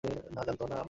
[0.35, 0.79] না, জানতো না।